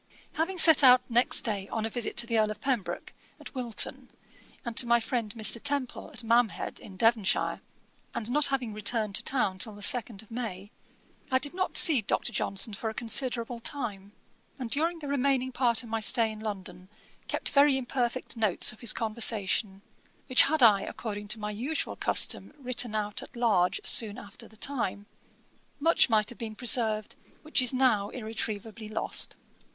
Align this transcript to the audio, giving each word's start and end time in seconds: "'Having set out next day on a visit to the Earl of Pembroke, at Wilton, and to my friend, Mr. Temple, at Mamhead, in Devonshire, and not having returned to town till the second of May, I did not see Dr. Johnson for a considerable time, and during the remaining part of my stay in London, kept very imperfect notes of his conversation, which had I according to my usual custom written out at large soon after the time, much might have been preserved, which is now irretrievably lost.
"'Having 0.41 0.57
set 0.57 0.83
out 0.83 1.01
next 1.09 1.43
day 1.43 1.67
on 1.69 1.85
a 1.85 1.89
visit 1.91 2.17
to 2.17 2.25
the 2.25 2.39
Earl 2.39 2.49
of 2.49 2.59
Pembroke, 2.59 3.13
at 3.39 3.53
Wilton, 3.53 4.09
and 4.65 4.75
to 4.77 4.87
my 4.87 4.99
friend, 4.99 5.31
Mr. 5.35 5.61
Temple, 5.61 6.09
at 6.11 6.23
Mamhead, 6.23 6.79
in 6.79 6.97
Devonshire, 6.97 7.61
and 8.15 8.31
not 8.31 8.47
having 8.47 8.73
returned 8.73 9.13
to 9.13 9.23
town 9.23 9.59
till 9.59 9.75
the 9.75 9.83
second 9.83 10.23
of 10.23 10.31
May, 10.31 10.71
I 11.29 11.37
did 11.37 11.53
not 11.53 11.77
see 11.77 12.01
Dr. 12.01 12.33
Johnson 12.33 12.73
for 12.73 12.89
a 12.89 12.95
considerable 12.95 13.59
time, 13.59 14.13
and 14.57 14.71
during 14.71 14.97
the 14.97 15.07
remaining 15.07 15.51
part 15.51 15.83
of 15.83 15.89
my 15.89 15.99
stay 15.99 16.31
in 16.31 16.39
London, 16.39 16.89
kept 17.27 17.49
very 17.49 17.77
imperfect 17.77 18.35
notes 18.35 18.71
of 18.73 18.79
his 18.79 18.93
conversation, 18.93 19.83
which 20.25 20.41
had 20.41 20.63
I 20.63 20.81
according 20.81 21.27
to 21.27 21.39
my 21.39 21.51
usual 21.51 21.95
custom 21.95 22.53
written 22.57 22.95
out 22.95 23.21
at 23.21 23.35
large 23.35 23.79
soon 23.83 24.17
after 24.17 24.47
the 24.47 24.57
time, 24.57 25.05
much 25.79 26.09
might 26.09 26.29
have 26.29 26.39
been 26.39 26.55
preserved, 26.55 27.15
which 27.43 27.61
is 27.61 27.71
now 27.71 28.09
irretrievably 28.09 28.89
lost. 28.89 29.35